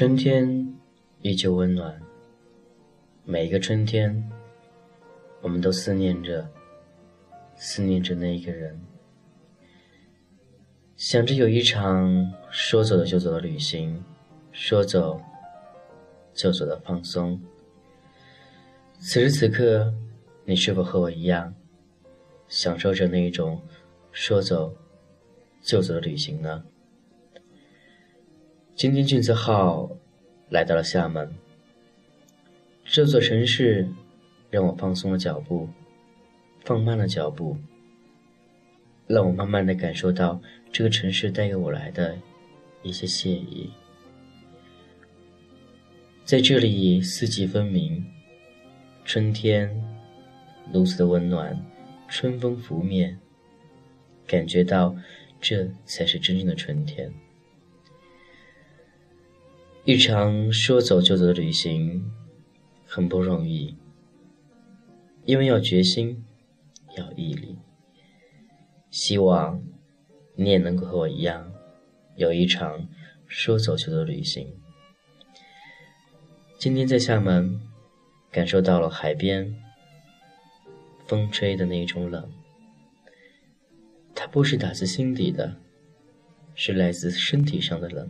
[0.00, 0.66] 春天
[1.20, 2.00] 依旧温暖，
[3.22, 4.30] 每一个春天，
[5.42, 6.48] 我们都思念着，
[7.54, 8.80] 思念着那一个人，
[10.96, 14.02] 想着有一场说走就走的旅行，
[14.52, 15.20] 说走
[16.32, 17.38] 就走的放松。
[18.98, 19.92] 此时此刻，
[20.46, 21.54] 你是否和我一样，
[22.48, 23.60] 享受着那一种
[24.12, 24.74] 说走
[25.60, 26.64] 就走的旅行呢？
[28.80, 29.90] 今天俊泽号
[30.48, 31.30] 来到了厦门，
[32.82, 33.86] 这座城市
[34.48, 35.68] 让我放松了脚步，
[36.64, 37.58] 放慢了脚步，
[39.06, 40.40] 让我慢慢的感受到
[40.72, 42.16] 这个城市带给我来的
[42.82, 43.70] 一些惬意。
[46.24, 48.02] 在这里，四季分明，
[49.04, 49.70] 春天
[50.72, 51.62] 如此的温暖，
[52.08, 53.18] 春风拂面，
[54.26, 54.96] 感觉到
[55.38, 57.12] 这才是真正的春天。
[59.90, 62.12] 一场说走就走的旅行，
[62.86, 63.76] 很不容易，
[65.24, 66.24] 因为要决心，
[66.96, 67.58] 要毅力。
[68.88, 69.60] 希望
[70.36, 71.52] 你也能够和我一样，
[72.14, 72.86] 有一场
[73.26, 74.54] 说走就走的旅行。
[76.56, 77.60] 今天在厦门，
[78.30, 79.60] 感受到了海边
[81.04, 82.30] 风吹的那种冷，
[84.14, 85.56] 它不是打自心底的，
[86.54, 88.08] 是来自身体上的冷。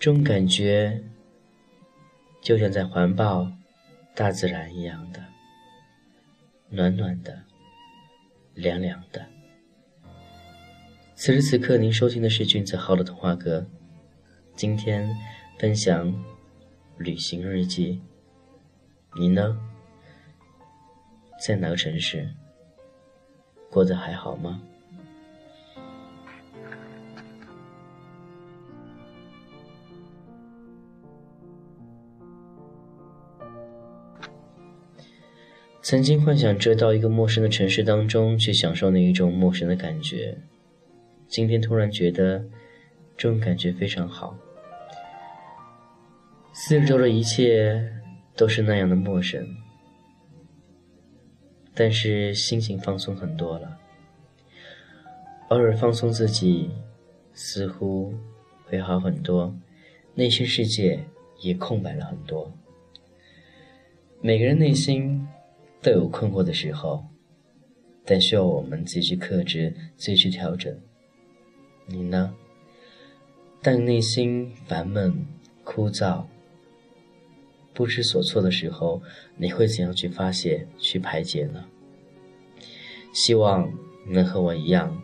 [0.00, 0.98] 这种感觉，
[2.40, 3.52] 就像在环抱
[4.14, 5.22] 大自然一样的，
[6.70, 7.42] 暖暖的，
[8.54, 9.26] 凉凉的。
[11.14, 13.66] 此时此刻，您收听的是君子号的童话歌。
[14.56, 15.14] 今天
[15.58, 16.24] 分享
[16.96, 18.00] 旅行日记。
[19.14, 19.60] 你呢？
[21.38, 22.26] 在哪个城市？
[23.70, 24.62] 过得还好吗？
[35.90, 40.38] 曾经幻想着到一个陌生的城市当中去享受那一种陌生的感觉，
[41.26, 42.44] 今天突然觉得
[43.16, 44.38] 这种感觉非常好。
[46.52, 47.92] 四周的一切
[48.36, 49.44] 都是那样的陌生，
[51.74, 53.76] 但是心情放松很多了。
[55.48, 56.70] 偶尔放松自己，
[57.32, 58.14] 似乎
[58.64, 59.52] 会好很多，
[60.14, 61.00] 内心世界
[61.40, 62.48] 也空白了很多。
[64.20, 65.26] 每个人内心。
[65.82, 67.04] 都有困惑的时候，
[68.04, 70.78] 但需要我们自己去克制，自己去调整。
[71.86, 72.34] 你呢？
[73.62, 75.26] 当内心烦闷、
[75.64, 76.24] 枯燥、
[77.74, 79.02] 不知所措的时候，
[79.36, 81.64] 你会怎样去发泄、去排解呢？
[83.12, 83.72] 希望
[84.06, 85.02] 能和我一样，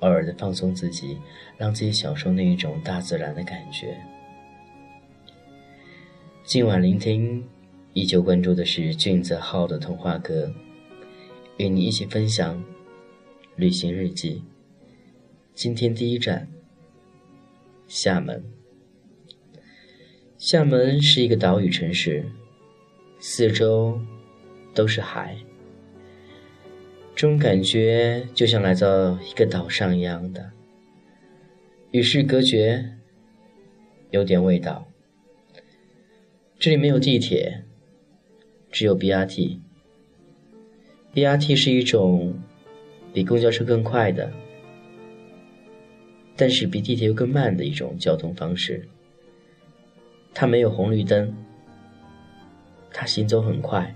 [0.00, 1.18] 偶尔的放松自己，
[1.58, 3.98] 让自己享受那一种大自然的感觉。
[6.44, 7.42] 今晚聆听。
[7.94, 10.50] 依旧关注的是俊泽浩的童话歌，
[11.58, 12.64] 与你一起分享
[13.54, 14.42] 旅行日记。
[15.54, 16.48] 今天第一站，
[17.86, 18.42] 厦门。
[20.38, 22.24] 厦门是一个岛屿城市，
[23.18, 24.00] 四周
[24.72, 25.36] 都是海，
[27.14, 30.50] 这种感觉就像来到一个岛上一样的，
[31.90, 32.96] 与世隔绝，
[34.10, 34.88] 有点味道。
[36.58, 37.64] 这里没有地铁。
[38.72, 42.34] 只有 BRT，BRT 是一种
[43.12, 44.32] 比公交车更快的，
[46.34, 48.88] 但是比地铁又更慢的一种交通方式。
[50.32, 51.36] 它没有红绿灯，
[52.90, 53.94] 它行走很快，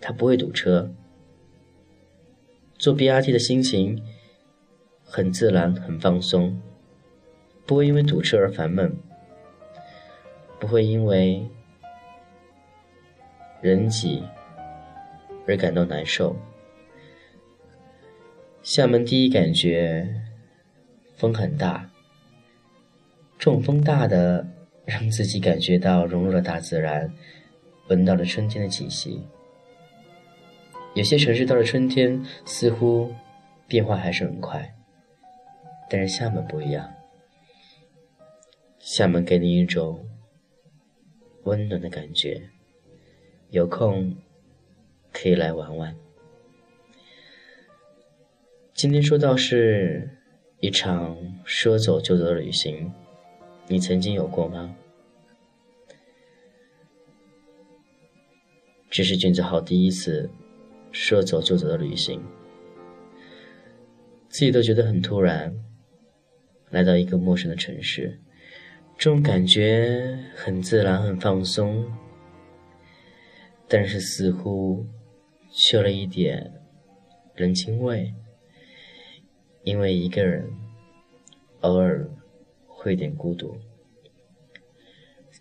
[0.00, 0.90] 它不会堵车。
[2.78, 4.02] 坐 BRT 的心情
[5.04, 6.58] 很自然、很放松，
[7.66, 8.96] 不会因为堵车而烦闷，
[10.58, 11.46] 不会因为。
[13.60, 14.22] 人挤
[15.46, 16.36] 而感到难受。
[18.62, 20.06] 厦门第一感觉，
[21.16, 21.90] 风很大。
[23.38, 24.46] 这种风大的，
[24.84, 27.12] 让自己感觉到融入了大自然，
[27.88, 29.22] 闻到了春天的气息。
[30.94, 33.14] 有些城市到了春天，似乎
[33.66, 34.74] 变化还是很快，
[35.88, 36.92] 但是厦门不一样。
[38.78, 40.04] 厦门给你一种
[41.44, 42.50] 温暖的感觉。
[43.50, 44.14] 有空
[45.12, 45.96] 可以来玩玩。
[48.74, 50.08] 今天说到是
[50.60, 52.92] 一场说走就走的旅行，
[53.66, 54.76] 你曾经有过吗？
[58.90, 60.28] 这是君子号第一次
[60.92, 62.22] 说走就走的旅行，
[64.28, 65.54] 自己都觉得很突然，
[66.70, 68.20] 来到一个陌生的城市，
[68.98, 71.90] 这种感觉很自然，很放松，
[73.68, 74.86] 但是似乎
[75.52, 76.52] 缺了一点
[77.34, 78.14] 人情味，
[79.62, 80.50] 因为一个人
[81.60, 82.08] 偶尔
[82.66, 83.56] 会点孤独。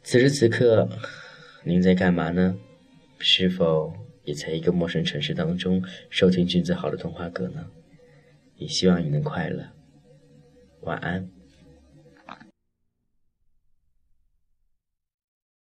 [0.04, 0.90] 此时此刻，
[1.64, 2.58] 您在干嘛呢？
[3.20, 3.94] 是否
[4.26, 7.72] 也在一个陌生城市当中收听君子好的童话歌呢？
[8.58, 9.70] 也希望你能快乐。
[10.82, 11.37] 晚安。